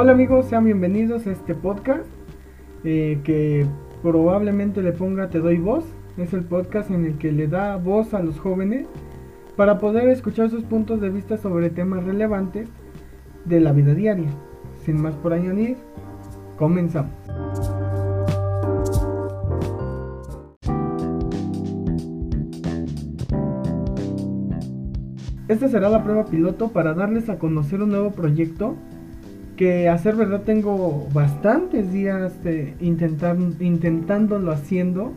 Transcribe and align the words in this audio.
Hola 0.00 0.12
amigos, 0.12 0.46
sean 0.46 0.64
bienvenidos 0.64 1.26
a 1.26 1.32
este 1.32 1.56
podcast 1.56 2.06
eh, 2.84 3.18
que 3.24 3.66
probablemente 4.00 4.80
le 4.80 4.92
ponga 4.92 5.28
Te 5.28 5.40
doy 5.40 5.58
voz. 5.58 5.84
Es 6.16 6.32
el 6.32 6.44
podcast 6.44 6.92
en 6.92 7.04
el 7.04 7.18
que 7.18 7.32
le 7.32 7.48
da 7.48 7.76
voz 7.78 8.14
a 8.14 8.22
los 8.22 8.38
jóvenes 8.38 8.86
para 9.56 9.78
poder 9.78 10.08
escuchar 10.08 10.50
sus 10.50 10.62
puntos 10.62 11.00
de 11.00 11.10
vista 11.10 11.36
sobre 11.36 11.70
temas 11.70 12.04
relevantes 12.04 12.68
de 13.44 13.58
la 13.58 13.72
vida 13.72 13.92
diaria. 13.92 14.30
Sin 14.84 15.02
más 15.02 15.16
por 15.16 15.32
añadir, 15.32 15.76
comenzamos. 16.56 17.10
Esta 25.48 25.66
será 25.66 25.88
la 25.88 26.04
prueba 26.04 26.24
piloto 26.26 26.68
para 26.68 26.94
darles 26.94 27.28
a 27.28 27.40
conocer 27.40 27.82
un 27.82 27.88
nuevo 27.88 28.12
proyecto 28.12 28.76
que 29.58 29.88
a 29.88 29.98
ser 29.98 30.14
verdad 30.14 30.42
tengo 30.42 31.08
bastantes 31.12 31.92
días 31.92 32.44
de 32.44 32.76
intentándolo 32.78 34.52
haciendo 34.52 35.12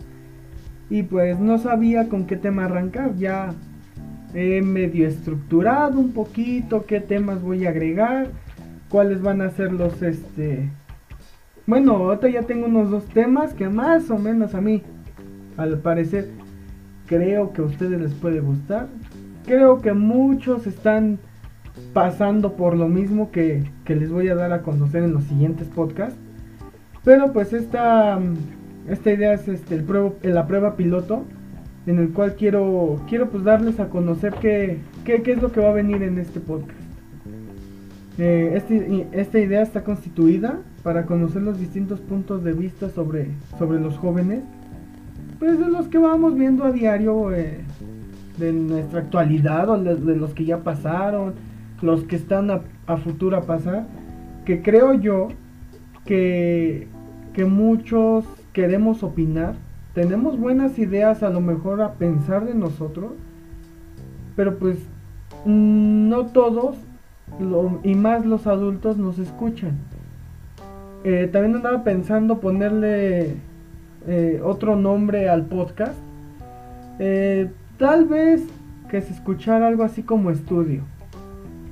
y 0.90 1.04
pues 1.04 1.40
no 1.40 1.59
sabía 1.59 2.09
con 2.09 2.26
qué 2.26 2.38
tema 2.38 2.66
arrancar. 2.66 3.16
Ya 3.17 3.54
he 4.34 4.64
medio 4.64 5.08
estructurado 5.08 6.00
un 6.00 6.12
poquito 6.12 6.88
qué 6.88 7.00
temas 7.00 7.44
voy 7.44 7.67
a 7.67 7.70
agregar, 7.70 8.30
cuáles 8.90 9.22
van 9.22 9.41
a 9.41 9.52
ser 9.52 9.72
los 9.72 10.02
este... 10.02 10.72
Bueno, 11.67 11.94
ahorita 11.94 12.28
ya 12.28 12.42
tengo 12.42 12.66
unos 12.66 12.89
dos 12.89 13.05
temas 13.05 13.53
que 13.53 13.70
más 13.70 14.09
o 14.09 14.17
menos 14.17 14.55
a 14.55 14.62
mí, 14.62 14.81
al 15.55 15.78
parecer, 15.78 16.31
creo 17.05 17.53
que 17.53 17.62
a 17.62 17.66
ustedes 17.66 18.02
les 18.02 18.14
puede 18.16 18.39
gustar. 18.39 18.88
Creo 19.45 19.81
que 19.81 19.94
muchos 19.94 20.66
están 20.66 21.20
pasando 21.93 22.53
por 22.53 22.75
lo 22.75 22.88
mismo 22.88 23.31
que, 23.31 23.64
les 23.88 24.11
voy 24.11 24.30
a 24.30 24.36
dar 24.36 24.53
a 24.53 24.61
conocer 24.61 25.03
en 25.03 25.14
los 25.14 25.23
siguientes 25.25 25.67
podcasts. 25.67 26.17
Pero 27.03 27.33
pues 27.33 27.53
esta, 27.53 28.19
esta 28.88 29.11
idea 29.11 29.33
es 29.33 29.47
este, 29.47 29.75
el 29.75 30.33
la 30.33 30.47
prueba 30.47 30.75
piloto 30.75 31.23
en 31.88 32.00
el 32.00 32.09
cual 32.09 32.36
quiero, 32.36 33.02
quiero 33.09 33.30
pues 33.30 33.44
darles 33.44 33.80
a 33.80 33.89
conocer 33.89 34.36
qué, 34.39 34.80
qué, 35.03 35.22
es 35.25 35.41
lo 35.41 35.52
que 35.52 35.59
va 35.59 35.69
a 35.69 35.73
venir 35.73 36.03
en 36.03 36.19
este 36.19 36.39
podcast. 36.39 36.80
Eh, 38.17 38.53
este, 38.56 39.08
esta 39.13 39.39
idea 39.39 39.61
está 39.61 39.83
constituida 39.83 40.59
para 40.83 41.06
conocer 41.06 41.41
los 41.41 41.59
distintos 41.59 42.00
puntos 42.00 42.44
de 42.44 42.53
vista 42.53 42.89
sobre, 42.89 43.30
sobre 43.58 43.80
los 43.80 43.97
jóvenes, 43.97 44.44
pues 45.39 45.58
de 45.59 45.67
los 45.67 45.88
que 45.88 45.97
vamos 45.97 46.35
viendo 46.35 46.66
a 46.66 46.72
diario 46.72 47.33
eh, 47.33 47.61
de 48.38 48.53
nuestra 48.53 49.00
actualidad 49.00 49.69
o 49.69 49.81
de 49.81 50.16
los 50.16 50.33
que 50.33 50.45
ya 50.45 50.59
pasaron, 50.59 51.33
los 51.82 52.04
que 52.04 52.16
están 52.16 52.52
a, 52.52 52.98
futuro 52.98 53.38
a 53.38 53.42
pasar, 53.42 53.88
que 54.46 54.62
creo 54.62 54.94
yo 54.94 55.30
que, 56.06 56.88
que 57.34 57.46
muchos 57.46 58.26
queremos 58.54 59.04
opinar, 59.04 59.56
tenemos 59.94 60.40
buenas 60.40 60.80
ideas 60.80 61.24
a 61.24 61.30
lo 61.30 61.42
mejor 61.42 61.82
a 61.82 61.94
pensar 61.94 62.46
de 62.46 62.54
nosotros, 62.54 63.12
pero 64.36 64.58
pues 64.58 64.78
no 65.46 66.28
todos, 66.28 66.78
y 67.84 67.96
más 67.96 68.26
los 68.26 68.48
adultos, 68.48 68.98
nos 68.98 69.20
escuchan. 69.20 69.78
Eh, 71.04 71.30
también 71.32 71.56
andaba 71.56 71.84
pensando 71.84 72.40
ponerle 72.40 73.36
eh, 74.08 74.42
otro 74.44 74.76
nombre 74.76 75.30
al 75.30 75.46
podcast. 75.46 75.98
Eh, 77.00 77.50
tal 77.78 78.06
vez 78.06 78.46
que 78.90 79.02
se 79.02 79.14
escuchara 79.14 79.68
algo 79.68 79.84
así 79.84 80.04
como 80.04 80.30
estudio. 80.30 80.84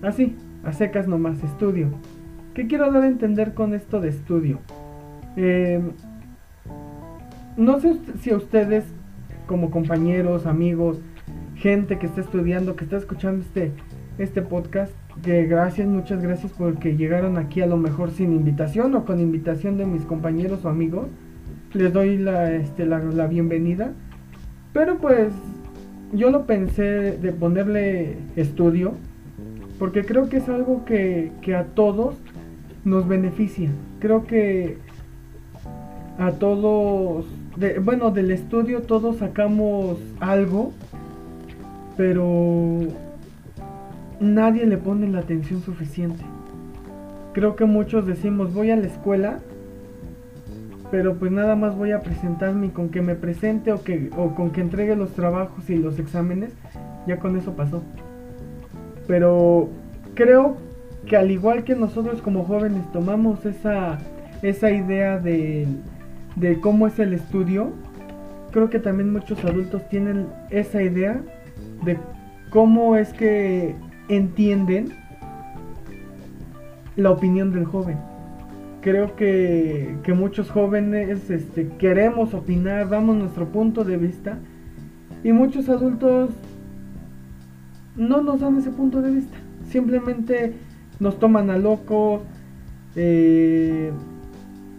Así, 0.01 0.35
a 0.63 0.71
secas 0.71 1.07
nomás, 1.07 1.43
estudio. 1.43 1.89
¿Qué 2.53 2.67
quiero 2.67 2.91
dar 2.91 3.03
a 3.03 3.07
entender 3.07 3.53
con 3.53 3.73
esto 3.73 3.99
de 3.99 4.09
estudio? 4.09 4.59
Em, 5.35 5.91
no 7.57 7.81
sé 7.81 7.97
si 8.21 8.31
a 8.31 8.37
ustedes, 8.37 8.85
como 9.45 9.71
compañeros, 9.71 10.45
amigos, 10.45 11.01
gente 11.55 11.99
que 11.99 12.05
está 12.05 12.21
estudiando, 12.21 12.77
que 12.77 12.85
está 12.85 12.95
escuchando 12.95 13.41
este, 13.41 13.73
este 14.17 14.41
podcast, 14.41 14.93
que 15.21 15.45
gracias, 15.45 15.85
muchas 15.85 16.21
gracias 16.21 16.53
porque 16.57 16.95
llegaron 16.95 17.37
aquí 17.37 17.59
a 17.59 17.67
lo 17.67 17.75
mejor 17.75 18.11
sin 18.11 18.31
invitación 18.31 18.95
o 18.95 19.03
con 19.03 19.19
invitación 19.19 19.77
de 19.77 19.85
mis 19.85 20.03
compañeros 20.03 20.63
o 20.63 20.69
amigos. 20.69 21.07
Les 21.73 21.91
doy 21.91 22.17
la, 22.17 22.53
este, 22.53 22.85
la, 22.85 22.99
la 22.99 23.27
bienvenida. 23.27 23.91
Pero 24.71 24.97
pues 24.97 25.33
yo 26.13 26.31
lo 26.31 26.45
pensé 26.45 27.17
de 27.17 27.33
ponerle 27.33 28.17
estudio 28.37 28.93
porque 29.79 30.03
creo 30.03 30.27
que 30.27 30.37
es 30.37 30.49
algo 30.49 30.83
que, 30.83 31.31
a 31.57 31.63
todos 31.63 32.15
nos 32.83 33.07
beneficia. 33.07 33.71
Creo 33.99 34.25
que 34.25 34.77
a 36.19 36.33
todos, 36.33 37.25
bueno, 37.81 38.11
del 38.11 38.31
estudio 38.31 38.81
todos 38.81 39.17
sacamos 39.17 39.97
algo, 40.19 40.73
pero 41.95 42.79
nadie 44.19 44.65
le 44.65 44.77
pone 44.77 45.07
la 45.07 45.19
atención 45.19 45.61
suficiente. 45.61 46.25
Creo 47.31 47.55
que 47.55 47.63
muchos 47.63 48.05
decimos 48.05 48.53
voy 48.53 48.71
a 48.71 48.75
la 48.75 48.87
escuela, 48.87 49.39
pero 50.91 51.15
pues 51.15 51.31
nada 51.31 51.55
más 51.55 51.77
voy 51.77 51.91
a 51.91 52.01
presentarme 52.01 52.71
con 52.71 52.89
que 52.89 53.01
me 53.01 53.15
presente 53.15 53.71
o, 53.71 53.81
que, 53.81 54.09
o 54.17 54.35
con 54.35 54.51
que 54.51 54.59
entregue 54.59 54.97
los 54.97 55.11
trabajos 55.11 55.69
y 55.69 55.77
los 55.77 55.99
exámenes, 55.99 56.51
ya 57.07 57.19
con 57.19 57.37
eso 57.37 57.53
pasó. 57.53 57.81
Pero 59.09 59.69
creo 60.13 60.57
que 61.07 61.17
al 61.17 61.31
igual 61.31 61.63
que 61.63 61.73
nosotros 61.73 62.21
como 62.21 62.43
jóvenes 62.43 62.83
tomamos 62.93 63.43
esa, 63.43 63.97
esa 64.43 64.69
idea 64.69 65.17
de, 65.17 65.65
de 66.35 66.59
cómo 66.61 66.85
es 66.85 66.99
el 66.99 67.15
estudio, 67.15 67.71
creo 68.51 68.69
que 68.69 68.77
también 68.77 69.11
muchos 69.11 69.43
adultos 69.43 69.81
tienen 69.89 70.27
esa 70.51 70.83
idea 70.83 71.23
de 71.83 71.97
cómo 72.51 72.95
es 72.97 73.11
que 73.11 73.73
entienden 74.09 74.89
la 76.95 77.09
opinión 77.09 77.51
del 77.51 77.65
joven. 77.65 77.97
Creo 78.81 79.15
que, 79.15 79.95
que 80.03 80.13
muchos 80.13 80.51
jóvenes 80.51 81.31
este, 81.31 81.67
queremos 81.79 82.35
opinar, 82.35 82.89
damos 82.89 83.15
nuestro 83.15 83.47
punto 83.47 83.83
de 83.83 83.97
vista 83.97 84.37
y 85.23 85.31
muchos 85.31 85.67
adultos 85.67 86.29
no 87.99 88.21
nos 88.21 88.39
dan 88.39 88.57
ese 88.57 88.71
punto 88.71 89.01
de 89.01 89.11
vista. 89.11 89.37
Simplemente 89.69 90.53
nos 90.99 91.19
toman 91.19 91.49
a 91.49 91.57
locos, 91.57 92.21
eh, 92.95 93.91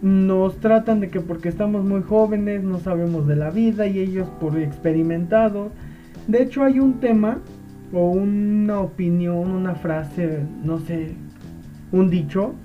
nos 0.01 0.57
tratan 0.57 0.99
de 0.99 1.09
que 1.09 1.21
porque 1.21 1.47
estamos 1.47 1.85
muy 1.85 2.01
jóvenes 2.01 2.63
no 2.63 2.79
sabemos 2.79 3.27
de 3.27 3.35
la 3.35 3.51
vida 3.51 3.87
y 3.87 3.99
ellos 3.99 4.27
por 4.39 4.57
experimentados. 4.57 5.71
De 6.27 6.41
hecho 6.41 6.63
hay 6.63 6.79
un 6.79 6.99
tema 6.99 7.39
o 7.93 8.09
una 8.09 8.79
opinión, 8.79 9.51
una 9.51 9.75
frase, 9.75 10.39
no 10.63 10.79
sé, 10.79 11.15
un 11.91 12.09
dicho 12.09 12.55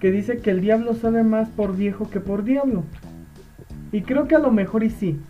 que 0.00 0.10
dice 0.10 0.38
que 0.38 0.50
el 0.50 0.60
diablo 0.60 0.94
sabe 0.94 1.22
más 1.22 1.48
por 1.48 1.76
viejo 1.76 2.10
que 2.10 2.20
por 2.20 2.44
diablo. 2.44 2.82
Y 3.92 4.02
creo 4.02 4.26
que 4.26 4.34
a 4.34 4.40
lo 4.40 4.50
mejor 4.50 4.82
y 4.82 4.90
sí. 4.90 5.20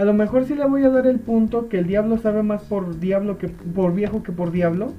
A 0.00 0.04
lo 0.06 0.14
mejor 0.14 0.46
sí 0.46 0.54
le 0.54 0.64
voy 0.64 0.82
a 0.82 0.88
dar 0.88 1.06
el 1.06 1.18
punto 1.18 1.68
que 1.68 1.78
el 1.78 1.86
diablo 1.86 2.16
sabe 2.16 2.42
más 2.42 2.62
por 2.62 2.98
diablo 3.00 3.36
que 3.36 3.48
por 3.48 3.94
viejo 3.94 4.22
que 4.22 4.32
por 4.32 4.50
diablo. 4.50 4.94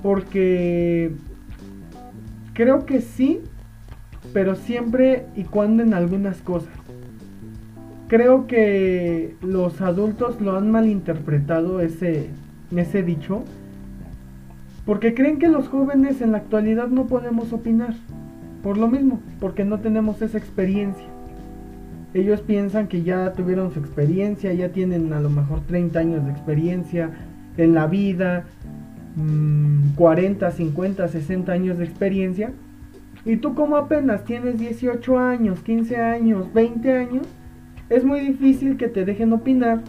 Porque 0.00 1.10
creo 2.52 2.86
que 2.86 3.00
sí, 3.00 3.40
pero 4.32 4.54
siempre 4.54 5.26
y 5.34 5.42
cuando 5.42 5.82
en 5.82 5.92
algunas 5.92 6.40
cosas. 6.40 6.72
Creo 8.06 8.46
que 8.46 9.34
los 9.42 9.80
adultos 9.80 10.40
lo 10.40 10.56
han 10.56 10.70
malinterpretado 10.70 11.80
ese, 11.80 12.28
ese 12.76 13.02
dicho. 13.02 13.42
Porque 14.84 15.14
creen 15.14 15.40
que 15.40 15.48
los 15.48 15.66
jóvenes 15.66 16.22
en 16.22 16.30
la 16.30 16.38
actualidad 16.38 16.86
no 16.86 17.08
podemos 17.08 17.52
opinar. 17.52 17.94
Por 18.62 18.78
lo 18.78 18.86
mismo, 18.86 19.20
porque 19.40 19.64
no 19.64 19.80
tenemos 19.80 20.22
esa 20.22 20.38
experiencia. 20.38 21.15
Ellos 22.16 22.40
piensan 22.40 22.86
que 22.88 23.02
ya 23.02 23.34
tuvieron 23.34 23.74
su 23.74 23.78
experiencia, 23.78 24.50
ya 24.54 24.70
tienen 24.70 25.12
a 25.12 25.20
lo 25.20 25.28
mejor 25.28 25.60
30 25.66 25.98
años 25.98 26.24
de 26.24 26.30
experiencia 26.30 27.10
en 27.58 27.74
la 27.74 27.86
vida, 27.88 28.46
40, 29.96 30.50
50, 30.50 31.08
60 31.08 31.52
años 31.52 31.76
de 31.76 31.84
experiencia. 31.84 32.52
Y 33.26 33.36
tú 33.36 33.54
como 33.54 33.76
apenas 33.76 34.24
tienes 34.24 34.58
18 34.58 35.18
años, 35.18 35.60
15 35.60 35.96
años, 35.98 36.50
20 36.54 36.90
años, 36.90 37.26
es 37.90 38.02
muy 38.02 38.20
difícil 38.20 38.78
que 38.78 38.88
te 38.88 39.04
dejen 39.04 39.34
opinar 39.34 39.82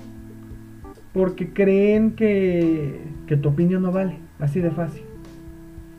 porque 1.13 1.53
creen 1.53 2.11
que, 2.11 2.99
que 3.27 3.37
tu 3.37 3.47
opinión 3.47 3.83
no 3.83 3.93
vale, 3.93 4.17
así 4.37 4.59
de 4.59 4.71
fácil. 4.71 5.03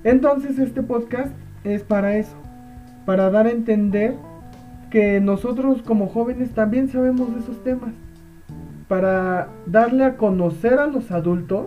Entonces 0.04 0.58
este 0.58 0.82
podcast 0.82 1.32
es 1.64 1.84
para 1.84 2.18
eso, 2.18 2.36
para 3.06 3.30
dar 3.30 3.46
a 3.46 3.50
entender 3.50 4.27
que 4.90 5.20
nosotros 5.20 5.82
como 5.82 6.08
jóvenes 6.08 6.50
también 6.52 6.88
sabemos 6.88 7.32
de 7.34 7.40
esos 7.40 7.62
temas. 7.62 7.90
Para 8.88 9.48
darle 9.66 10.04
a 10.04 10.16
conocer 10.16 10.74
a 10.74 10.86
los 10.86 11.10
adultos 11.10 11.66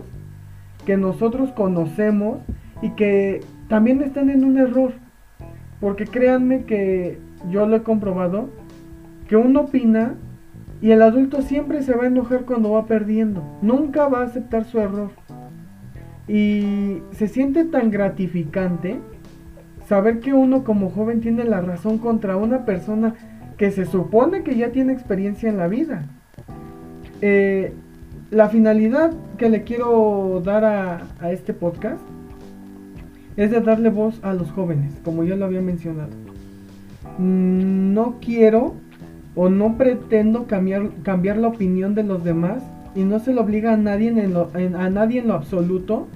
que 0.84 0.96
nosotros 0.96 1.52
conocemos 1.52 2.38
y 2.80 2.90
que 2.90 3.40
también 3.68 4.02
están 4.02 4.30
en 4.30 4.44
un 4.44 4.58
error. 4.58 4.92
Porque 5.80 6.06
créanme 6.06 6.64
que 6.64 7.18
yo 7.50 7.66
lo 7.66 7.76
he 7.76 7.82
comprobado, 7.82 8.50
que 9.28 9.36
uno 9.36 9.62
opina 9.62 10.14
y 10.80 10.90
el 10.90 11.02
adulto 11.02 11.42
siempre 11.42 11.82
se 11.82 11.94
va 11.94 12.04
a 12.04 12.08
enojar 12.08 12.44
cuando 12.44 12.72
va 12.72 12.86
perdiendo. 12.86 13.42
Nunca 13.62 14.08
va 14.08 14.20
a 14.20 14.24
aceptar 14.24 14.64
su 14.64 14.80
error. 14.80 15.10
Y 16.26 16.98
se 17.12 17.28
siente 17.28 17.64
tan 17.64 17.90
gratificante 17.90 18.98
saber 19.92 20.20
que 20.20 20.32
uno 20.32 20.64
como 20.64 20.88
joven 20.88 21.20
tiene 21.20 21.44
la 21.44 21.60
razón 21.60 21.98
contra 21.98 22.38
una 22.38 22.64
persona 22.64 23.12
que 23.58 23.70
se 23.70 23.84
supone 23.84 24.42
que 24.42 24.56
ya 24.56 24.72
tiene 24.72 24.94
experiencia 24.94 25.50
en 25.50 25.58
la 25.58 25.68
vida. 25.68 26.06
Eh, 27.20 27.74
la 28.30 28.48
finalidad 28.48 29.12
que 29.36 29.50
le 29.50 29.64
quiero 29.64 30.40
dar 30.42 30.64
a, 30.64 31.30
este 31.30 31.52
podcast 31.52 32.00
es 33.36 33.50
de 33.50 33.60
darle 33.60 33.90
voz 33.90 34.18
a 34.22 34.32
los 34.32 34.50
jóvenes, 34.50 34.94
como 35.04 35.24
ya 35.24 35.36
lo 35.36 35.44
había 35.44 35.60
mencionado. 35.60 36.08
Mm, 37.18 37.92
no 37.92 38.16
quiero 38.22 38.76
o 39.34 39.50
no 39.50 39.76
pretendo 39.76 40.46
cambiar, 40.46 40.88
cambiar 41.02 41.36
la 41.36 41.48
opinión 41.48 41.94
de 41.94 42.04
los 42.04 42.24
demás 42.24 42.62
y 42.94 43.04
no 43.04 43.18
se 43.18 43.34
le 43.34 43.40
obliga 43.40 43.74
a 43.74 43.76
nadie 43.76 44.08
en, 44.08 44.32
lo, 44.32 44.48
a 44.54 44.88
nadie 44.88 45.20
en 45.20 45.28
lo 45.28 45.34
absoluto 45.34 46.08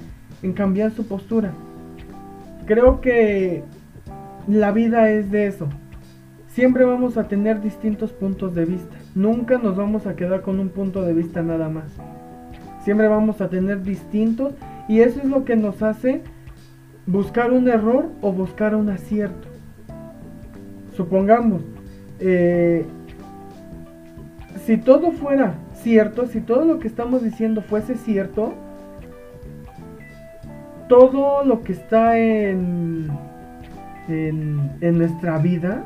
en 0.43 0.55
cambiar 0.55 0.93
su 0.93 1.07
postura. 1.07 1.53
Creo 2.67 3.01
que 3.01 3.63
la 4.49 4.73
vida 4.73 5.11
es 5.11 5.31
de 5.31 5.47
eso. 5.47 5.69
Siempre 6.49 6.85
vamos 6.85 7.17
a 7.17 7.29
tener 7.29 7.61
distintos 7.61 8.13
puntos 8.13 8.55
de 8.55 8.65
vista. 8.65 8.97
Nunca 9.15 9.59
nos 9.59 9.77
vamos 9.77 10.07
a 10.07 10.17
quedar 10.17 10.43
con 10.43 10.59
un 10.59 10.71
punto 10.71 11.03
de 11.03 11.13
vista 11.13 11.43
nada 11.43 11.69
más. 11.69 11.93
Siempre 12.83 13.09
vamos 13.09 13.41
a 13.41 13.49
tener 13.49 13.83
distintos 13.83 14.55
y 14.89 15.01
eso 15.01 15.21
es 15.21 15.27
lo 15.27 15.45
que 15.45 15.57
nos 15.57 15.83
hace 15.83 16.23
buscar 17.07 17.53
un 17.53 17.69
error 17.69 18.09
o 18.21 18.33
buscar 18.33 18.75
un 18.75 18.89
acierto. 18.91 19.49
Supongamos, 20.97 21.63
eh, 22.19 22.85
si 24.65 24.77
todo 24.77 25.13
fuera 25.13 25.55
cierto, 25.75 26.27
si 26.27 26.41
todo 26.41 26.65
lo 26.65 26.79
que 26.79 26.89
estamos 26.89 27.23
diciendo 27.23 27.61
fuese 27.61 27.95
cierto, 27.95 28.55
todo 30.89 31.45
lo 31.45 31.63
que 31.63 31.73
está 31.73 32.19
en, 32.19 33.09
en, 34.09 34.99
nuestra 34.99 35.39
vida 35.39 35.85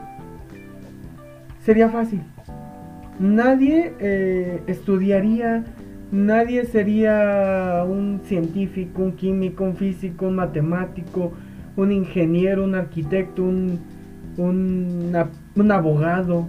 sería 1.64 1.88
fácil. 1.88 2.22
Nadie 3.18 3.92
eh, 4.00 4.62
estudiaría, 4.66 5.64
nadie 6.10 6.64
sería 6.64 7.84
un 7.86 8.20
científico, 8.24 9.02
un 9.02 9.12
químico, 9.12 9.64
un 9.64 9.76
físico, 9.76 10.26
un 10.26 10.36
matemático, 10.36 11.32
un 11.76 11.92
ingeniero, 11.92 12.64
un 12.64 12.74
arquitecto, 12.74 13.42
un, 13.42 13.78
un 14.36 15.72
abogado. 15.72 16.46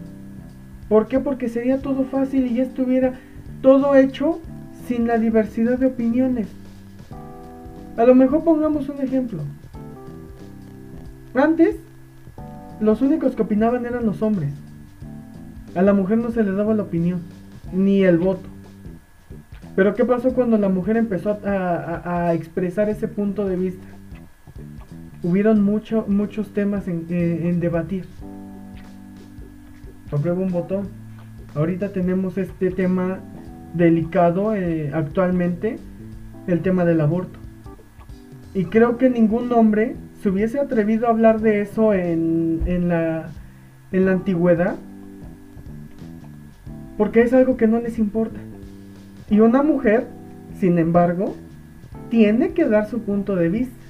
¿Por 0.88 1.07
qué? 1.07 1.19
Porque 1.19 1.50
sería 1.50 1.81
todo 1.81 2.04
fácil 2.04 2.47
y 2.47 2.56
ya 2.56 2.63
estuviera 2.63 3.13
todo 3.62 3.95
hecho 3.95 4.39
sin 4.88 5.07
la 5.07 5.18
diversidad 5.18 5.77
de 5.77 5.88
opiniones. 5.88 6.47
A 7.97 8.05
lo 8.05 8.15
mejor 8.15 8.43
pongamos 8.43 8.89
un 8.89 9.01
ejemplo. 9.01 9.43
Antes, 11.33 11.75
los 12.79 13.01
únicos 13.01 13.35
que 13.35 13.41
opinaban 13.41 13.85
eran 13.85 14.05
los 14.05 14.21
hombres. 14.21 14.51
A 15.75 15.81
la 15.81 15.93
mujer 15.93 16.17
no 16.17 16.31
se 16.31 16.43
le 16.43 16.51
daba 16.51 16.73
la 16.73 16.83
opinión, 16.83 17.21
ni 17.71 18.03
el 18.03 18.17
voto. 18.17 18.49
Pero 19.75 19.93
¿qué 19.93 20.03
pasó 20.03 20.33
cuando 20.33 20.57
la 20.57 20.67
mujer 20.67 20.97
empezó 20.97 21.39
a, 21.45 22.33
expresar 22.33 22.89
ese 22.89 23.07
punto 23.07 23.47
de 23.47 23.55
vista? 23.55 23.88
Hubieron 25.23 25.63
mucho, 25.63 26.05
muchos 26.07 26.53
temas 26.53 26.87
en, 26.87 27.05
eh, 27.09 27.49
en 27.49 27.59
debatir 27.59 28.05
aprueba 30.15 30.41
un 30.41 30.51
botón. 30.51 30.89
Ahorita 31.55 31.89
tenemos 31.89 32.37
este 32.37 32.71
tema 32.71 33.19
delicado 33.73 34.55
eh, 34.55 34.91
actualmente, 34.94 35.77
el 36.47 36.61
tema 36.61 36.85
del 36.85 37.01
aborto. 37.01 37.39
Y 38.53 38.65
creo 38.65 38.98
que 38.98 39.09
ningún 39.09 39.51
hombre 39.53 39.95
se 40.21 40.30
hubiese 40.30 40.59
atrevido 40.59 41.07
a 41.07 41.12
hablar 41.12 41.39
de 41.39 41.62
eso 41.62 41.94
en, 41.94 42.62
en, 42.65 42.89
la, 42.89 43.30
en 43.92 44.06
la 44.06 44.12
antigüedad, 44.12 44.75
porque 46.98 47.21
es 47.21 47.33
algo 47.33 47.57
que 47.57 47.68
no 47.68 47.80
les 47.80 47.98
importa. 47.98 48.39
Y 49.30 49.39
una 49.39 49.63
mujer, 49.63 50.07
sin 50.59 50.77
embargo, 50.77 51.36
tiene 52.09 52.51
que 52.51 52.65
dar 52.65 52.89
su 52.89 53.01
punto 53.01 53.36
de 53.36 53.50
vista, 53.50 53.86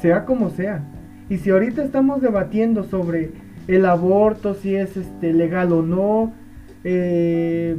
sea 0.00 0.24
como 0.24 0.48
sea. 0.50 0.82
Y 1.28 1.36
si 1.36 1.50
ahorita 1.50 1.84
estamos 1.84 2.22
debatiendo 2.22 2.84
sobre 2.84 3.32
el 3.66 3.84
aborto, 3.84 4.54
si 4.54 4.74
es 4.74 4.96
este, 4.96 5.34
legal 5.34 5.72
o 5.72 5.82
no, 5.82 6.32
eh, 6.84 7.76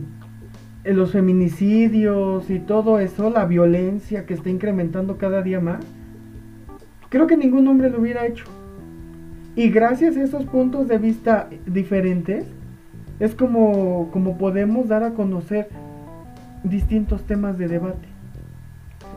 los 0.83 1.11
feminicidios 1.11 2.49
y 2.49 2.59
todo 2.59 2.99
eso, 2.99 3.29
la 3.29 3.45
violencia 3.45 4.25
que 4.25 4.33
está 4.33 4.49
incrementando 4.49 5.17
cada 5.17 5.41
día 5.41 5.59
más, 5.59 5.85
creo 7.09 7.27
que 7.27 7.37
ningún 7.37 7.67
hombre 7.67 7.89
lo 7.89 7.99
hubiera 7.99 8.25
hecho. 8.25 8.45
Y 9.55 9.69
gracias 9.69 10.15
a 10.15 10.23
esos 10.23 10.45
puntos 10.45 10.87
de 10.87 10.97
vista 10.97 11.49
diferentes, 11.65 12.45
es 13.19 13.35
como, 13.35 14.09
como 14.11 14.37
podemos 14.37 14.87
dar 14.87 15.03
a 15.03 15.13
conocer 15.13 15.67
distintos 16.63 17.23
temas 17.23 17.57
de 17.57 17.67
debate. 17.67 18.07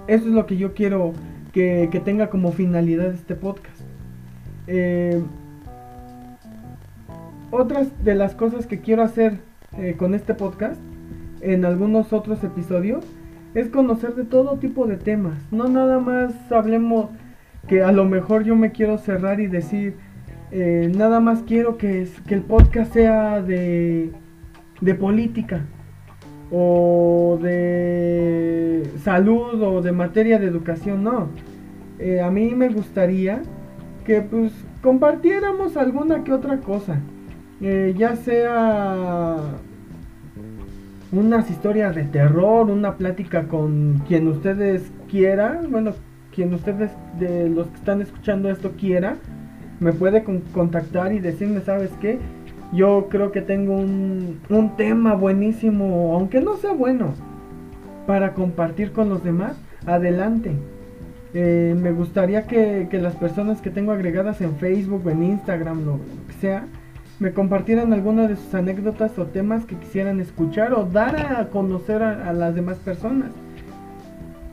Eso 0.09 0.27
es 0.27 0.33
lo 0.33 0.47
que 0.47 0.57
yo 0.57 0.75
quiero 0.75 1.13
que, 1.53 1.89
que 1.93 2.01
tenga 2.01 2.29
como 2.29 2.51
finalidad 2.51 3.13
este 3.13 3.37
podcast. 3.37 3.81
Eh, 4.67 5.23
otras 7.53 7.89
de 8.03 8.15
las 8.15 8.35
cosas 8.35 8.67
que 8.67 8.81
quiero 8.81 9.03
hacer 9.03 9.39
eh, 9.79 9.95
con 9.97 10.15
este 10.15 10.35
podcast, 10.35 10.81
en 11.43 11.65
algunos 11.65 12.13
otros 12.13 12.43
episodios, 12.45 13.05
es 13.55 13.69
conocer 13.69 14.15
de 14.15 14.25
todo 14.25 14.57
tipo 14.59 14.87
de 14.87 14.97
temas. 14.97 15.35
No 15.51 15.69
nada 15.69 15.99
más 15.99 16.35
hablemos 16.51 17.11
que 17.69 17.83
a 17.83 17.93
lo 17.93 18.05
mejor 18.05 18.45
yo 18.45 18.57
me 18.57 18.73
quiero 18.73 18.99
cerrar 18.99 19.41
y 19.41 19.47
decir, 19.47 19.97
eh, 20.51 20.91
nada 20.97 21.21
más 21.21 21.43
quiero 21.43 21.77
que, 21.77 22.09
que, 22.27 22.35
el 22.35 22.43
podcast 22.43 22.93
sea 22.93 23.43
de, 23.43 24.13
de 24.81 24.95
política 24.95 25.65
o 26.51 27.39
de 27.43 28.89
salud 29.03 29.63
o 29.63 29.83
de 29.83 29.93
materia 29.93 30.39
de 30.39 30.47
educación. 30.47 31.05
No, 31.05 31.29
eh, 31.99 32.21
a 32.21 32.31
mí 32.31 32.55
me 32.55 32.69
gustaría 32.69 33.43
que 34.05 34.21
pues 34.21 34.53
compartiéramos 34.83 35.77
alguna 35.77 36.25
que 36.25 36.33
otra 36.33 36.59
cosa. 36.59 36.99
Eh, 37.61 37.95
ya 37.97 38.17
sea 38.17 39.37
unas 41.13 41.51
historias 41.51 41.95
de 41.95 42.05
terror, 42.05 42.71
una 42.71 42.97
plática 42.97 43.47
con 43.47 44.03
quien 44.09 44.27
ustedes 44.29 44.91
quieran, 45.11 45.71
bueno, 45.71 45.93
quien 46.35 46.55
ustedes 46.55 46.91
de 47.19 47.51
los 47.51 47.69
que 47.69 47.77
están 47.77 48.01
escuchando 48.01 48.51
esto 48.51 48.73
quiera, 48.79 49.17
me 49.79 49.93
puede 49.93 50.25
contactar 50.53 51.13
y 51.13 51.21
decirme, 51.21 51.61
¿sabes 51.61 51.91
qué? 52.01 52.19
Yo 52.73 53.09
creo 53.11 53.31
que 53.31 53.43
tengo 53.43 53.75
un, 53.75 54.41
un 54.49 54.77
tema 54.77 55.15
buenísimo, 55.15 56.15
aunque 56.17 56.41
no 56.41 56.57
sea 56.57 56.73
bueno, 56.73 57.13
para 58.07 58.33
compartir 58.33 58.93
con 58.93 59.11
los 59.11 59.23
demás, 59.23 59.57
adelante. 59.85 60.53
Eh, 61.35 61.75
me 61.79 61.93
gustaría 61.93 62.47
que, 62.47 62.89
que, 62.91 62.99
las 62.99 63.17
personas 63.17 63.61
que 63.61 63.71
tengo 63.71 63.93
agregadas 63.93 64.41
en 64.41 64.57
Facebook, 64.57 65.09
en 65.09 65.23
Instagram, 65.23 65.85
lo 65.85 65.99
que 66.29 66.35
sea, 66.41 66.67
me 67.23 67.33
compartieran 67.33 67.93
alguna 67.93 68.27
de 68.27 68.35
sus 68.35 68.53
anécdotas 68.53 69.17
o 69.17 69.27
temas 69.27 69.65
que 69.65 69.77
quisieran 69.77 70.19
escuchar 70.19 70.75
o 70.75 70.85
dar 70.85 71.15
a 71.37 71.49
conocer 71.51 72.03
a, 72.03 72.33
las 72.33 72.53
demás 72.53 72.79
personas. 72.79 73.31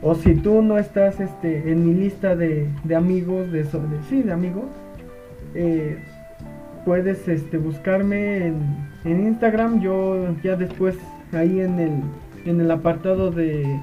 O 0.02 0.14
si 0.14 0.36
tú 0.36 0.62
no 0.62 0.78
estás 0.78 1.18
este, 1.18 1.72
en 1.72 1.84
mi 1.84 1.94
lista 1.94 2.36
de, 2.36 2.68
amigos, 2.96 3.50
de, 3.50 3.66
sí, 4.08 4.22
de 4.22 4.32
amigos, 4.32 4.66
eh, 5.56 5.98
puedes 6.84 7.26
este, 7.26 7.58
buscarme 7.58 8.54
en, 9.04 9.26
Instagram. 9.26 9.80
Yo 9.80 10.32
ya 10.44 10.54
después 10.54 10.94
ahí 11.32 11.60
en 11.60 11.80
el, 11.80 11.92
en 12.44 12.60
el 12.60 12.70
apartado 12.70 13.32
de, 13.32 13.80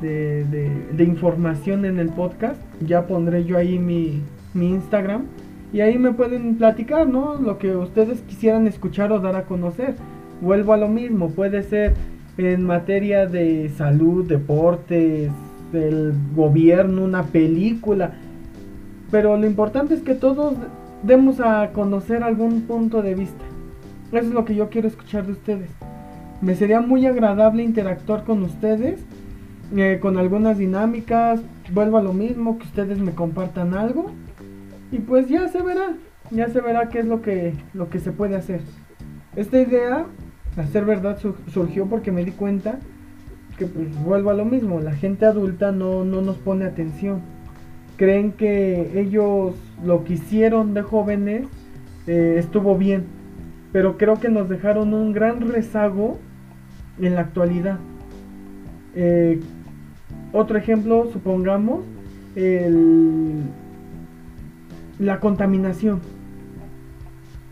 de, 0.00 0.44
de, 0.92 1.04
información 1.04 1.84
en 1.84 1.98
el 1.98 2.10
podcast, 2.10 2.60
ya 2.80 3.08
pondré 3.08 3.44
yo 3.44 3.58
ahí 3.58 3.76
mi, 3.80 4.22
mi 4.54 4.70
Instagram 4.70 5.26
y 5.72 5.80
ahí 5.80 5.98
me 5.98 6.12
pueden 6.12 6.56
platicar, 6.56 7.06
¿no? 7.06 7.36
Lo 7.36 7.58
que 7.58 7.74
ustedes 7.74 8.20
quisieran 8.22 8.66
escuchar 8.66 9.10
o 9.10 9.20
dar 9.20 9.36
a 9.36 9.44
conocer. 9.44 9.94
Vuelvo 10.42 10.74
a 10.74 10.76
lo 10.76 10.88
mismo, 10.88 11.30
puede 11.30 11.62
ser 11.62 11.94
en 12.36 12.64
materia 12.64 13.26
de 13.26 13.70
salud, 13.70 14.26
deportes, 14.26 15.30
del 15.72 16.12
gobierno, 16.36 17.04
una 17.04 17.22
película. 17.22 18.12
Pero 19.10 19.36
lo 19.38 19.46
importante 19.46 19.94
es 19.94 20.02
que 20.02 20.14
todos 20.14 20.54
demos 21.02 21.40
a 21.40 21.70
conocer 21.72 22.22
algún 22.22 22.62
punto 22.62 23.00
de 23.00 23.14
vista. 23.14 23.44
Eso 24.08 24.26
es 24.26 24.34
lo 24.34 24.44
que 24.44 24.54
yo 24.54 24.68
quiero 24.68 24.88
escuchar 24.88 25.24
de 25.24 25.32
ustedes. 25.32 25.70
Me 26.42 26.54
sería 26.54 26.82
muy 26.82 27.06
agradable 27.06 27.62
interactuar 27.62 28.24
con 28.24 28.42
ustedes, 28.42 29.00
eh, 29.74 29.98
con 30.02 30.18
algunas 30.18 30.58
dinámicas. 30.58 31.40
Vuelvo 31.72 31.96
a 31.96 32.02
lo 32.02 32.12
mismo, 32.12 32.58
que 32.58 32.64
ustedes 32.64 32.98
me 32.98 33.12
compartan 33.12 33.72
algo 33.72 34.10
Y 34.92 34.98
pues 34.98 35.28
ya 35.28 35.48
se 35.48 35.62
verá, 35.62 35.96
ya 36.30 36.48
se 36.48 36.60
verá 36.60 36.88
qué 36.90 37.00
es 37.00 37.06
lo 37.06 37.22
que, 37.22 37.54
lo 37.72 37.88
que 37.88 37.98
se 37.98 38.12
puede 38.12 38.36
hacer. 38.36 38.60
Esta 39.34 39.58
idea, 39.58 40.06
a 40.56 40.66
ser 40.66 40.84
verdad, 40.84 41.18
surgió 41.48 41.86
porque 41.86 42.12
me 42.12 42.24
di 42.24 42.32
cuenta 42.32 42.78
que 43.56 43.66
pues 43.66 43.88
vuelvo 44.04 44.30
a 44.30 44.34
lo 44.34 44.44
mismo, 44.44 44.80
la 44.80 44.92
gente 44.92 45.24
adulta 45.24 45.72
no, 45.72 46.04
no 46.04 46.20
nos 46.20 46.36
pone 46.36 46.66
atención. 46.66 47.22
Creen 47.96 48.32
que 48.32 49.00
ellos 49.00 49.54
lo 49.82 50.04
que 50.04 50.14
hicieron 50.14 50.74
de 50.74 50.82
jóvenes 50.82 51.46
eh, 52.06 52.36
estuvo 52.38 52.76
bien, 52.76 53.04
pero 53.72 53.96
creo 53.96 54.20
que 54.20 54.28
nos 54.28 54.48
dejaron 54.48 54.92
un 54.92 55.12
gran 55.12 55.40
rezago 55.40 56.18
en 57.00 57.14
la 57.14 57.22
actualidad. 57.22 57.78
Eh, 58.94 59.40
otro 60.32 60.58
ejemplo, 60.58 61.08
supongamos, 61.12 61.84
el, 62.36 63.42
la 65.02 65.18
contaminación. 65.20 66.00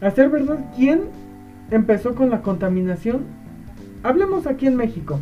A 0.01 0.11
ser 0.11 0.31
verdad, 0.31 0.65
¿quién 0.77 1.03
empezó 1.71 2.15
con 2.15 2.31
la 2.31 2.43
contaminación? 2.43 3.25
Hablemos 4.03 4.47
aquí 4.47 4.67
en 4.67 4.77
México. 4.77 5.19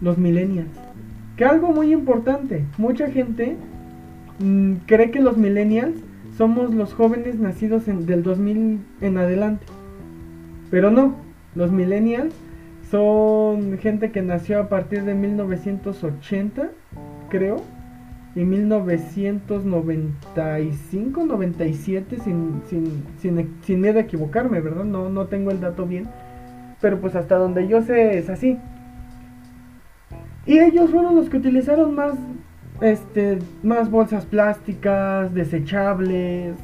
Los 0.00 0.18
millennials. 0.18 0.68
Que 1.36 1.44
algo 1.44 1.72
muy 1.72 1.92
importante, 1.92 2.64
mucha 2.78 3.10
gente 3.10 3.56
mm, 4.40 4.72
cree 4.86 5.12
que 5.12 5.20
los 5.20 5.36
millennials 5.36 5.94
somos 6.36 6.74
los 6.74 6.94
jóvenes 6.94 7.38
nacidos 7.38 7.86
en, 7.86 8.04
del 8.04 8.24
2000 8.24 8.80
en 9.00 9.18
adelante. 9.18 9.66
Pero 10.70 10.90
no, 10.90 11.14
los 11.54 11.70
millennials 11.70 12.34
son 12.90 13.78
gente 13.78 14.10
que 14.10 14.22
nació 14.22 14.60
a 14.60 14.68
partir 14.68 15.04
de 15.04 15.14
1980, 15.14 16.70
creo, 17.30 17.62
y 18.38 18.44
1995, 18.44 21.24
97, 21.24 22.18
sin, 22.22 22.62
sin, 22.68 23.02
sin, 23.20 23.56
sin 23.62 23.80
miedo 23.80 23.98
a 23.98 24.02
equivocarme, 24.02 24.60
¿verdad? 24.60 24.84
No, 24.84 25.08
no 25.08 25.26
tengo 25.26 25.50
el 25.50 25.60
dato 25.60 25.86
bien, 25.86 26.08
pero 26.80 27.00
pues 27.00 27.16
hasta 27.16 27.34
donde 27.34 27.66
yo 27.66 27.82
sé 27.82 28.16
es 28.16 28.30
así. 28.30 28.56
Y 30.46 30.60
ellos 30.60 30.90
fueron 30.90 31.16
los 31.16 31.28
que 31.28 31.38
utilizaron 31.38 31.96
más 31.96 32.14
este, 32.80 33.40
más 33.64 33.90
bolsas 33.90 34.24
plásticas, 34.24 35.34
desechables, 35.34 36.54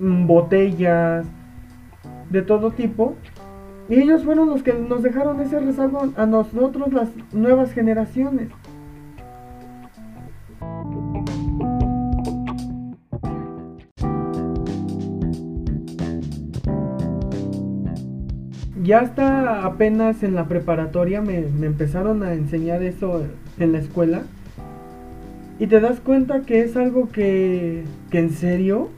mm, 0.00 0.26
botellas, 0.26 1.24
de 2.30 2.42
todo 2.42 2.72
tipo. 2.72 3.14
Y 3.88 4.00
ellos 4.00 4.24
fueron 4.24 4.48
los 4.48 4.64
que 4.64 4.72
nos 4.72 5.04
dejaron 5.04 5.40
ese 5.40 5.60
rezago 5.60 6.12
a 6.16 6.26
nosotros, 6.26 6.92
las 6.92 7.10
nuevas 7.32 7.72
generaciones. 7.72 8.48
Ya 18.82 19.00
hasta 19.00 19.64
apenas 19.64 20.24
en 20.24 20.34
la 20.34 20.48
preparatoria 20.48 21.20
me, 21.20 21.38
empezaron 21.38 22.24
a 22.24 22.32
enseñar 22.32 22.82
eso 22.82 23.22
en 23.58 23.72
la 23.72 23.78
escuela 23.78 24.22
y 25.60 25.68
te 25.68 25.80
das 25.80 26.00
cuenta 26.00 26.40
que 26.40 26.62
es 26.62 26.76
algo 26.76 27.08
que, 27.10 27.84
que 28.10 28.18
en 28.18 28.30
serio 28.30 28.90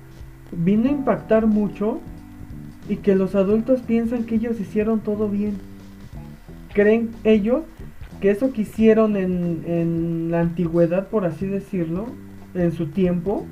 vino 0.53 0.89
a 0.89 0.93
impactar 0.93 1.47
mucho 1.47 2.01
y 2.89 2.97
que 2.97 3.15
los 3.15 3.35
adultos 3.35 3.83
piensan 3.83 4.25
que 4.25 4.37
ellos 4.37 4.59
hicieron 4.59 5.01
todo 5.01 5.29
bien. 5.29 5.59
Creen 6.73 7.11
ellos 7.23 7.65
que 8.21 8.31
eso 8.31 8.53
que 8.53 8.63
hicieron 8.63 9.17
en, 9.17 9.65
en 9.67 10.31
la 10.31 10.41
antigüedad, 10.41 11.09
por 11.09 11.27
así 11.27 11.47
decirlo, 11.47 12.07
en 12.55 12.73
su 12.73 12.87
tiempo, 12.87 13.45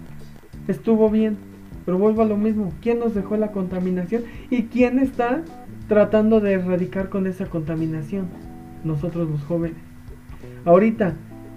estuvo 0.67 1.11
bien. 1.11 1.37
Pero 1.85 1.99
vuelvo 1.99 2.23
a 2.23 2.27
lo 2.27 2.37
mismo, 2.39 2.73
¿quién 2.81 3.01
nos 3.01 3.15
dejó 3.15 3.37
la 3.37 3.53
contaminación? 3.53 4.23
¿Y 4.49 4.65
quién 4.65 4.99
está 4.99 5.43
tratando 5.93 6.41
de 6.41 6.55
erradicar 6.55 7.11
con 7.11 7.27
esa 7.27 7.45
contaminación? 7.45 8.25
Nosotros 8.83 9.29
los 9.29 9.43
jóvenes. 9.43 9.77
Ahorita, 10.65 11.13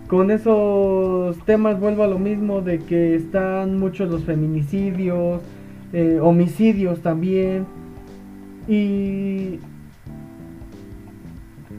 con 0.10 0.30
esos 0.30 1.38
temas 1.46 1.80
vuelvo 1.80 2.04
a 2.04 2.08
lo 2.08 2.20
mismo 2.20 2.60
de 2.60 2.80
que 2.80 3.16
están 3.16 3.80
muchos 3.80 4.12
los 4.12 4.26
feminicidios, 4.26 5.40
eh, 5.94 6.20
homicidios 6.22 7.00
también. 7.00 7.66
¿Y 8.68 9.62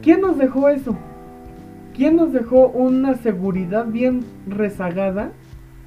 quién 0.01 0.21
nos 0.21 0.39
dejó 0.39 0.69
eso? 0.69 0.97
¿Quién 1.95 2.15
nos 2.15 2.33
dejó 2.33 2.69
una 2.69 3.17
seguridad 3.17 3.85
bien 3.85 4.21
rezagada 4.47 5.31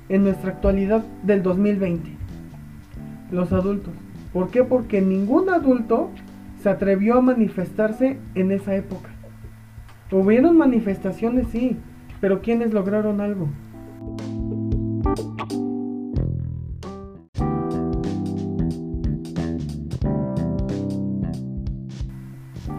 en 0.09 0.23
nuestra 0.23 0.53
actualidad 0.53 1.05
del 1.25 1.43
2020? 1.43 2.11
Los 3.33 3.53
adultos. 3.53 3.93
¿Por 4.33 4.51
qué? 4.51 4.63
Porque 4.63 5.01
ningún 5.01 5.49
adulto 5.49 6.11
se 6.63 6.69
atrevió 6.69 7.17
a 7.17 7.21
manifestarse 7.23 8.19
en 8.35 8.53
esa 8.53 8.75
época. 8.75 9.11
Hubieron 10.13 10.57
manifestaciones, 10.59 11.47
sí, 11.49 11.77
pero 12.21 12.43
¿quiénes 12.43 12.75
lograron 12.75 13.21
algo? 13.21 13.49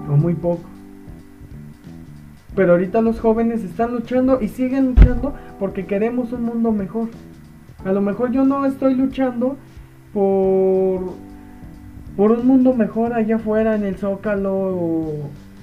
O 0.09 0.17
muy 0.17 0.35
poco. 0.35 0.69
Pero 2.55 2.73
ahorita 2.73 3.01
los 3.01 3.19
jóvenes 3.19 3.63
están 3.63 3.93
luchando 3.93 4.41
y 4.41 4.49
siguen 4.49 4.87
luchando 4.87 5.33
porque 5.57 5.85
queremos 5.85 6.33
un 6.33 6.43
mundo 6.43 6.71
mejor. 6.71 7.09
A 7.85 7.93
lo 7.93 8.01
mejor 8.01 8.31
yo 8.31 8.43
no 8.45 8.65
estoy 8.65 8.93
luchando 8.93 9.57
por, 10.13 11.13
por 12.15 12.31
un 12.31 12.45
mundo 12.45 12.73
mejor 12.73 13.13
allá 13.13 13.37
afuera 13.37 13.75
en 13.75 13.83
el 13.83 13.97
zócalo 13.97 14.53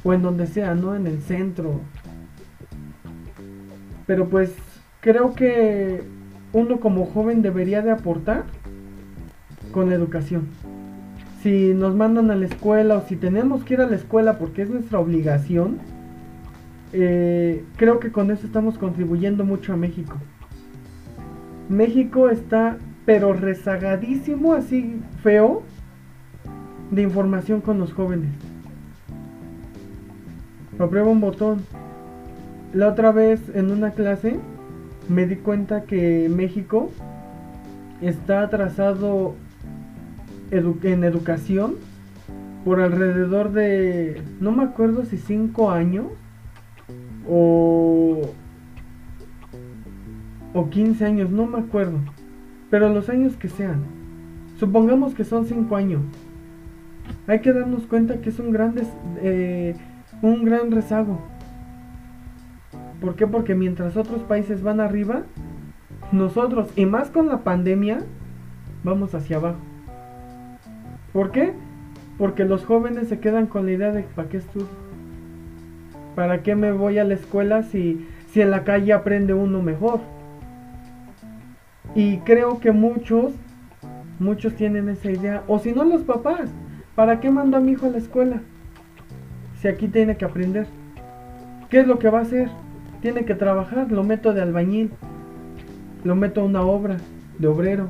o, 0.05 0.13
en 0.13 0.23
donde 0.23 0.47
sea, 0.47 0.75
¿no? 0.75 0.95
En 0.97 1.07
el 1.07 1.21
centro 1.21 1.81
pero 4.09 4.27
pues 4.31 4.55
creo 5.01 5.35
que 5.35 6.03
uno 6.55 6.81
como 6.81 7.05
joven 7.05 7.43
debería 7.43 7.83
de 7.83 7.91
aportar 7.91 8.45
con 9.71 9.91
la 9.91 9.95
educación. 9.95 10.49
Si 11.43 11.75
nos 11.75 11.95
mandan 11.95 12.31
a 12.31 12.35
la 12.35 12.47
escuela 12.47 12.97
o 12.97 13.03
si 13.03 13.17
tenemos 13.17 13.65
que 13.65 13.75
ir 13.75 13.83
a 13.83 13.87
la 13.87 13.97
escuela 13.97 14.39
porque 14.39 14.63
es 14.63 14.71
nuestra 14.71 14.99
obligación, 14.99 15.77
eh, 16.95 17.63
creo 17.77 18.01
que 18.01 18.11
con 18.11 18.31
eso 18.31 18.47
estamos 18.47 18.79
contribuyendo 18.79 19.45
mucho 19.45 19.75
a 19.75 19.77
México. 19.77 20.17
México 21.69 22.31
está 22.31 22.79
pero 23.05 23.35
rezagadísimo, 23.35 24.55
así 24.55 25.03
feo, 25.23 25.65
de 26.91 27.03
información 27.03 27.61
con 27.61 27.79
los 27.79 27.93
jóvenes. 27.93 28.31
Aprueba 30.79 31.09
un 31.09 31.21
botón. 31.21 31.65
La 32.73 32.89
otra 32.89 33.13
vez 33.13 33.41
en 33.55 33.71
una 33.71 33.93
clase 33.93 34.39
me 35.09 35.27
di 35.27 35.37
cuenta 35.37 35.85
que 35.85 36.29
México 36.29 36.91
está 38.01 38.43
atrasado 38.43 39.35
en 40.51 41.05
educación 41.05 41.75
por 42.65 42.81
alrededor 42.81 43.53
de, 43.53 44.23
no 44.41 44.53
me 44.53 44.65
acuerdo 44.65 45.05
si 45.05 45.17
5 45.17 45.71
años 45.71 46.07
o, 47.29 48.31
o 50.55 50.71
15 50.71 51.05
años, 51.05 51.31
no 51.31 51.47
me 51.47 51.59
acuerdo, 51.59 51.99
pero 52.71 52.89
los 52.89 53.09
años 53.09 53.37
que 53.37 53.49
sean, 53.49 53.85
supongamos 54.59 55.15
que 55.15 55.25
son 55.25 55.47
5 55.47 55.77
años, 55.77 56.03
hay 57.29 57.41
que 57.41 57.53
darnos 57.53 57.87
cuenta 57.87 58.21
que 58.21 58.31
es 58.31 58.39
un 58.39 58.51
gran, 58.51 58.75
eh, 59.21 59.77
un 60.23 60.45
gran 60.45 60.71
rezago. 60.71 61.21
¿Por 63.03 63.15
qué? 63.17 63.27
Porque 63.27 63.55
mientras 63.55 63.97
otros 63.97 64.23
países 64.23 64.63
van 64.63 64.81
arriba, 64.81 65.23
nosotros, 66.11 66.71
y 66.75 66.87
más 66.87 67.11
con 67.11 67.29
la 67.29 67.45
pandemia, 67.45 68.01
vamos 68.83 69.15
hacia 69.15 69.37
abajo. 69.37 69.59
¿Por 71.13 71.31
qué? 71.31 71.53
Porque 72.17 72.45
los 72.45 72.65
jóvenes 72.65 73.09
se 73.09 73.21
quedan 73.21 73.47
con 73.47 73.67
la 73.67 73.73
idea 73.73 73.93
de 73.93 74.03
¿para 74.03 74.29
qué 74.29 74.39
estudio? 74.39 74.67
¿Para 76.17 76.43
qué 76.43 76.57
me 76.57 76.73
voy 76.73 76.99
a 76.99 77.05
la 77.05 77.15
escuela 77.15 77.63
si, 77.63 78.09
si 78.31 78.41
en 78.41 78.51
la 78.51 78.65
calle 78.65 78.95
aprende 78.95 79.35
uno 79.35 79.63
mejor? 79.63 80.01
Y 81.95 82.19
creo 82.19 82.59
que 82.59 82.73
muchos, 82.73 83.33
muchos 84.19 84.55
tienen 84.55 84.89
esa 84.89 85.11
idea. 85.11 85.43
O 85.47 85.59
si 85.59 85.73
no 85.73 85.85
los 85.85 86.03
papás, 86.03 86.51
¿para 86.99 87.21
qué 87.21 87.31
mando 87.31 87.57
a 87.57 87.61
mi 87.61 87.71
hijo 87.71 87.87
a 87.87 87.91
la 87.91 87.99
escuela? 87.99 88.41
Si 89.61 89.69
aquí 89.69 89.87
tiene 89.87 90.17
que 90.17 90.25
aprender. 90.25 90.67
¿Qué 91.71 91.79
es 91.79 91.87
lo 91.87 92.01
que 92.01 92.11
va 92.11 92.19
a 92.19 92.23
hacer? 92.23 92.51
tiene 93.01 93.25
que 93.25 93.37
trabajar, 93.37 93.93
lo 93.93 94.03
meto 94.03 94.35
de 94.35 94.43
albañil, 94.43 94.91
lo 96.03 96.17
meto 96.17 96.41
a 96.41 96.45
una 96.45 96.63
obra 96.63 96.97
de 97.39 97.47
obrero. 97.47 97.89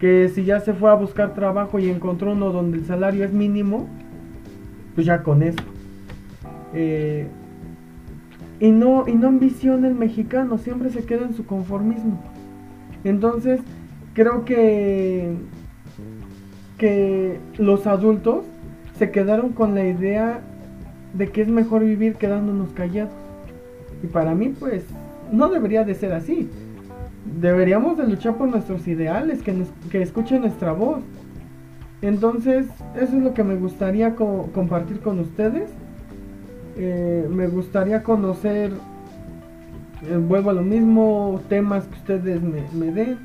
Que 0.00 0.30
si 0.30 0.46
ya 0.46 0.60
se 0.60 0.72
fue 0.72 0.90
a 0.90 0.94
buscar 0.94 1.34
trabajo 1.34 1.78
y 1.78 1.90
encontró 1.90 2.32
uno 2.32 2.52
donde 2.52 2.78
el 2.78 2.86
salario 2.86 3.22
es 3.22 3.34
mínimo, 3.34 3.86
pues 4.94 5.06
ya 5.06 5.22
con 5.22 5.42
eso. 5.42 5.62
Eh, 6.72 7.28
y 8.60 8.70
no, 8.70 9.06
y 9.06 9.12
no 9.12 9.28
ambiciona 9.28 9.88
el 9.88 9.94
mexicano, 9.94 10.56
siempre 10.56 10.88
se 10.88 11.04
queda 11.04 11.26
en 11.26 11.34
su 11.34 11.44
conformismo. 11.44 12.18
Entonces, 13.04 13.60
creo 14.14 14.46
que 14.46 15.36
que 16.84 17.38
los 17.56 17.86
adultos 17.86 18.44
se 18.98 19.10
quedaron 19.10 19.54
con 19.54 19.74
la 19.74 19.86
idea 19.86 20.40
de 21.14 21.30
que 21.30 21.40
es 21.40 21.48
mejor 21.48 21.82
vivir 21.82 22.16
quedándonos 22.16 22.74
callados. 22.74 23.14
Y 24.02 24.06
para 24.06 24.34
mí, 24.34 24.50
pues, 24.50 24.84
no 25.32 25.48
debería 25.48 25.84
de 25.84 25.94
ser 25.94 26.12
así. 26.12 26.50
Deberíamos 27.40 27.96
de 27.96 28.06
luchar 28.06 28.36
por 28.36 28.48
nuestros 28.50 28.86
ideales, 28.86 29.42
que, 29.42 29.64
que 29.90 30.02
escuchen 30.02 30.42
nuestra 30.42 30.72
voz. 30.72 31.00
Entonces, 32.02 32.66
eso 32.96 33.16
es 33.16 33.22
lo 33.22 33.32
que 33.32 33.44
me 33.44 33.56
gustaría 33.56 34.14
compartir 34.14 35.00
con 35.00 35.20
ustedes. 35.20 35.70
Eh, 36.76 37.26
me 37.30 37.46
gustaría 37.46 38.02
conocer, 38.02 38.72
eh, 40.02 40.16
vuelvo 40.18 40.50
a 40.50 40.52
lo 40.52 40.62
mismo, 40.62 41.40
temas 41.48 41.86
que 41.86 41.94
ustedes 41.94 42.42
me, 42.42 42.92
den. 42.92 43.16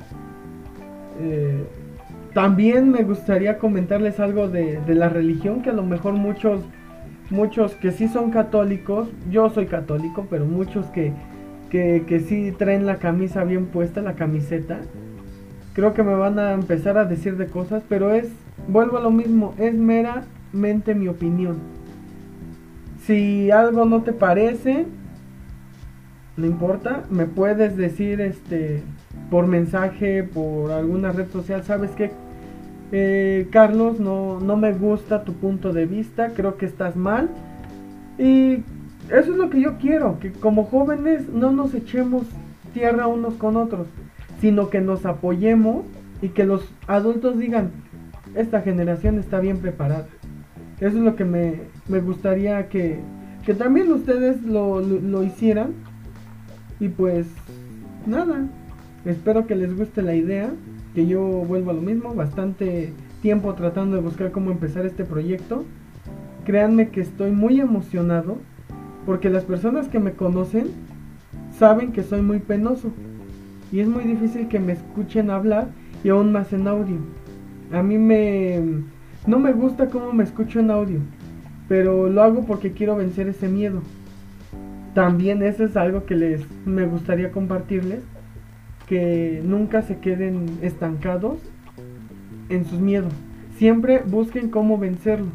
Eh, 1.20 1.62
también 2.34 2.90
me 2.90 3.02
gustaría 3.02 3.58
comentarles 3.58 4.20
algo 4.20 4.48
de, 4.48 4.80
la 4.86 5.08
religión, 5.08 5.62
que 5.62 5.70
a 5.70 5.72
lo 5.74 5.82
mejor 5.82 6.14
muchos, 6.14 6.62
muchos 7.30 7.74
que 7.74 7.90
sí 7.90 8.08
son 8.08 8.30
católicos, 8.30 9.08
yo 9.30 9.50
soy 9.50 9.66
católico, 9.66 10.26
pero 10.30 10.44
muchos 10.44 10.86
que, 10.86 11.12
que, 11.70 12.04
que 12.06 12.20
sí 12.20 12.52
traen 12.56 12.86
la 12.86 12.96
camisa 12.96 13.44
bien 13.44 13.66
puesta, 13.66 14.00
la 14.00 14.14
camiseta, 14.14 14.80
creo 15.74 15.92
que 15.94 16.02
me 16.02 16.14
van 16.14 16.38
a 16.38 16.52
empezar 16.52 16.98
a 16.98 17.04
decir 17.04 17.36
de 17.36 17.46
cosas, 17.46 17.82
pero 17.88 18.14
es, 18.14 18.28
vuelvo 18.68 18.98
a 18.98 19.00
lo 19.00 19.10
mismo, 19.10 19.54
es 19.58 19.74
meramente 19.74 20.94
mi 20.94 21.08
opinión. 21.08 21.58
Si 23.04 23.50
algo 23.50 23.86
no 23.86 24.02
te 24.02 24.12
parece, 24.12 24.86
no 26.36 26.46
importa, 26.46 27.04
me 27.10 27.26
puedes 27.26 27.76
decir 27.76 28.20
este 28.20 28.82
por 29.30 29.46
mensaje, 29.46 30.24
por 30.24 30.72
alguna 30.72 31.12
red 31.12 31.28
social, 31.28 31.62
sabes 31.64 31.90
que 31.92 32.10
eh, 32.92 33.48
Carlos, 33.52 34.00
no, 34.00 34.40
no 34.40 34.56
me 34.56 34.72
gusta 34.72 35.24
tu 35.24 35.34
punto 35.34 35.72
de 35.72 35.86
vista, 35.86 36.30
creo 36.34 36.56
que 36.56 36.66
estás 36.66 36.96
mal. 36.96 37.30
Y 38.18 38.64
eso 39.08 39.32
es 39.32 39.36
lo 39.36 39.48
que 39.48 39.60
yo 39.60 39.78
quiero, 39.78 40.18
que 40.18 40.32
como 40.32 40.64
jóvenes 40.64 41.28
no 41.28 41.52
nos 41.52 41.74
echemos 41.74 42.24
tierra 42.74 43.06
unos 43.06 43.34
con 43.34 43.56
otros, 43.56 43.86
sino 44.40 44.70
que 44.70 44.80
nos 44.80 45.06
apoyemos 45.06 45.84
y 46.20 46.28
que 46.30 46.44
los 46.44 46.62
adultos 46.86 47.38
digan, 47.38 47.70
esta 48.34 48.60
generación 48.60 49.18
está 49.18 49.40
bien 49.40 49.58
preparada. 49.58 50.06
Eso 50.78 50.96
es 50.98 51.02
lo 51.02 51.14
que 51.14 51.24
me, 51.24 51.60
me 51.88 52.00
gustaría 52.00 52.68
que, 52.68 52.98
que 53.44 53.54
también 53.54 53.92
ustedes 53.92 54.42
lo, 54.42 54.80
lo 54.80 55.22
hicieran. 55.22 55.74
Y 56.78 56.88
pues 56.88 57.26
nada, 58.06 58.46
Espero 59.04 59.46
que 59.46 59.56
les 59.56 59.76
guste 59.76 60.02
la 60.02 60.14
idea, 60.14 60.50
que 60.94 61.06
yo 61.06 61.22
vuelvo 61.22 61.70
a 61.70 61.74
lo 61.74 61.80
mismo, 61.80 62.14
bastante 62.14 62.92
tiempo 63.22 63.54
tratando 63.54 63.96
de 63.96 64.02
buscar 64.02 64.30
cómo 64.30 64.50
empezar 64.50 64.84
este 64.84 65.04
proyecto. 65.04 65.64
Créanme 66.44 66.90
que 66.90 67.00
estoy 67.00 67.30
muy 67.30 67.60
emocionado 67.60 68.38
porque 69.06 69.30
las 69.30 69.44
personas 69.44 69.88
que 69.88 69.98
me 69.98 70.12
conocen 70.12 70.68
saben 71.58 71.92
que 71.92 72.02
soy 72.02 72.20
muy 72.20 72.40
penoso 72.40 72.90
y 73.72 73.80
es 73.80 73.88
muy 73.88 74.04
difícil 74.04 74.48
que 74.48 74.60
me 74.60 74.72
escuchen 74.72 75.30
hablar 75.30 75.68
y 76.04 76.10
aún 76.10 76.32
más 76.32 76.52
en 76.52 76.68
audio. 76.68 76.98
A 77.72 77.82
mí 77.82 77.98
me 77.98 78.60
no 79.26 79.38
me 79.38 79.52
gusta 79.52 79.90
cómo 79.90 80.12
me 80.12 80.24
escucho 80.24 80.60
en 80.60 80.70
audio, 80.70 80.98
pero 81.68 82.08
lo 82.08 82.22
hago 82.22 82.44
porque 82.44 82.72
quiero 82.72 82.96
vencer 82.96 83.28
ese 83.28 83.48
miedo. 83.48 83.80
También 84.94 85.42
eso 85.42 85.64
es 85.64 85.76
algo 85.76 86.04
que 86.04 86.16
les 86.16 86.42
me 86.66 86.86
gustaría 86.86 87.30
compartirles 87.30 88.00
que 88.90 89.40
nunca 89.44 89.82
se 89.82 89.98
queden 89.98 90.58
estancados 90.62 91.38
en 92.48 92.64
sus 92.64 92.80
miedos. 92.80 93.12
Siempre 93.56 94.02
busquen 94.04 94.50
cómo 94.50 94.78
vencerlos. 94.78 95.32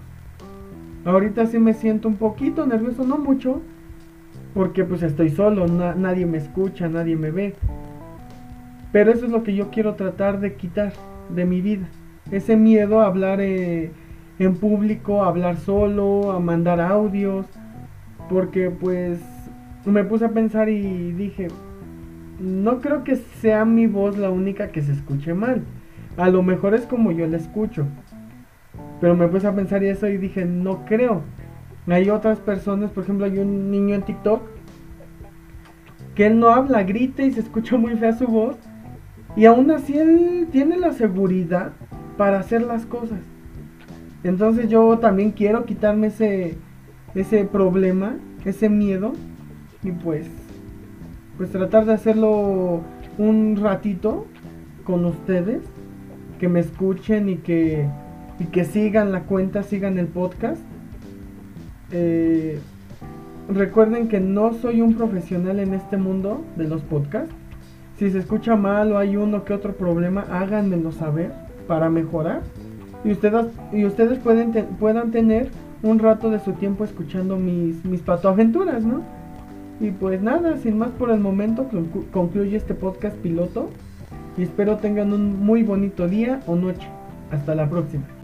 Ahorita 1.05 1.45
sí 1.45 1.57
me 1.57 1.73
siento 1.73 2.09
un 2.09 2.17
poquito 2.17 2.65
nervioso, 2.65 3.05
no 3.05 3.17
mucho, 3.17 3.61
porque 4.53 4.83
pues 4.83 5.03
estoy 5.03 5.29
solo, 5.29 5.67
nadie 5.67 6.25
me 6.25 6.37
escucha, 6.37 6.89
nadie 6.89 7.15
me 7.15 7.31
ve. 7.31 7.55
Pero 8.91 9.13
eso 9.13 9.25
es 9.25 9.31
lo 9.31 9.43
que 9.43 9.55
yo 9.55 9.69
quiero 9.69 9.95
tratar 9.95 10.41
de 10.41 10.55
quitar 10.55 10.91
de 11.33 11.45
mi 11.45 11.61
vida. 11.61 11.87
Ese 12.31 12.57
miedo 12.57 12.99
a 12.99 13.05
hablar 13.05 13.39
eh, 13.39 13.89
en 14.37 14.55
público, 14.55 15.23
a 15.23 15.29
hablar 15.29 15.55
solo, 15.55 16.33
a 16.33 16.41
mandar 16.41 16.81
audios. 16.81 17.45
Porque 18.29 18.69
pues 18.69 19.21
me 19.85 20.03
puse 20.03 20.25
a 20.25 20.29
pensar 20.31 20.67
y 20.67 21.13
dije, 21.13 21.47
no 22.39 22.81
creo 22.81 23.03
que 23.03 23.15
sea 23.15 23.65
mi 23.65 23.87
voz 23.87 24.17
la 24.17 24.29
única 24.29 24.69
que 24.69 24.81
se 24.81 24.91
escuche 24.91 25.33
mal. 25.33 25.63
A 26.17 26.29
lo 26.29 26.43
mejor 26.43 26.73
es 26.73 26.85
como 26.85 27.11
yo 27.11 27.27
la 27.27 27.37
escucho. 27.37 27.85
Pero 29.01 29.15
me 29.15 29.27
puse 29.27 29.47
a 29.47 29.55
pensar 29.55 29.83
y 29.83 29.87
eso 29.87 30.07
y 30.07 30.17
dije, 30.17 30.45
no 30.45 30.85
creo. 30.85 31.21
Hay 31.87 32.09
otras 32.09 32.39
personas, 32.39 32.91
por 32.91 33.03
ejemplo, 33.03 33.25
hay 33.25 33.37
un 33.37 33.69
niño 33.69 33.95
en 33.95 34.01
TikTok 34.01 34.41
que 36.15 36.27
él 36.27 36.39
no 36.39 36.49
habla, 36.49 36.83
grita 36.83 37.23
y 37.23 37.31
se 37.31 37.41
escucha 37.41 37.77
muy 37.77 37.95
fea 37.95 38.13
su 38.13 38.25
voz. 38.25 38.55
Y 39.35 39.45
aún 39.45 39.69
así 39.69 39.97
él 39.97 40.47
tiene 40.51 40.77
la 40.77 40.93
seguridad 40.93 41.73
para 42.17 42.39
hacer 42.39 42.61
las 42.61 42.85
cosas. 42.85 43.19
Entonces 44.23 44.69
yo 44.69 44.97
también 44.97 45.31
quiero 45.31 45.65
quitarme 45.65 46.07
ese, 46.07 46.55
ese 47.13 47.43
problema, 47.43 48.15
ese 48.45 48.69
miedo. 48.69 49.13
Y 49.83 49.91
pues 49.91 50.27
pues 51.37 51.51
tratar 51.51 51.85
de 51.85 51.93
hacerlo 51.93 52.81
un 53.17 53.57
ratito 53.61 54.25
con 54.83 55.05
ustedes, 55.05 55.61
que 56.39 56.47
me 56.47 56.59
escuchen 56.59 57.29
y 57.29 57.37
que, 57.37 57.87
y 58.39 58.45
que 58.45 58.65
sigan 58.65 59.11
la 59.11 59.23
cuenta, 59.23 59.63
sigan 59.63 59.97
el 59.97 60.07
podcast. 60.07 60.61
Eh, 61.91 62.59
recuerden 63.49 64.07
que 64.07 64.19
no 64.19 64.53
soy 64.53 64.81
un 64.81 64.95
profesional 64.95 65.59
en 65.59 65.73
este 65.73 65.97
mundo 65.97 66.43
de 66.55 66.67
los 66.67 66.81
podcasts. 66.81 67.33
Si 67.97 68.11
se 68.11 68.19
escucha 68.19 68.55
mal 68.55 68.91
o 68.91 68.97
hay 68.97 69.15
uno 69.15 69.45
que 69.45 69.53
otro 69.53 69.73
problema, 69.73 70.25
háganmelo 70.29 70.91
saber 70.91 71.31
para 71.67 71.89
mejorar. 71.89 72.41
Y 73.03 73.11
ustedes, 73.11 73.47
y 73.71 73.85
ustedes 73.85 74.19
pueden 74.19 74.51
puedan 74.79 75.11
tener 75.11 75.49
un 75.83 75.99
rato 75.99 76.29
de 76.29 76.39
su 76.39 76.53
tiempo 76.53 76.83
escuchando 76.83 77.37
mis, 77.37 77.85
mis 77.85 78.01
patoaventuras, 78.01 78.83
¿no? 78.83 79.03
Y 79.79 79.91
pues 79.91 80.21
nada, 80.21 80.57
sin 80.57 80.77
más 80.77 80.89
por 80.91 81.09
el 81.11 81.19
momento, 81.19 81.67
concluye 82.11 82.55
este 82.55 82.73
podcast 82.73 83.15
piloto. 83.17 83.69
Y 84.37 84.43
espero 84.43 84.77
tengan 84.77 85.13
un 85.13 85.45
muy 85.45 85.63
bonito 85.63 86.07
día 86.07 86.41
o 86.47 86.55
noche. 86.55 86.87
Hasta 87.31 87.55
la 87.55 87.69
próxima. 87.69 88.14